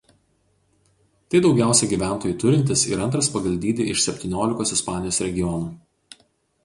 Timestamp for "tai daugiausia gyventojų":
1.33-2.37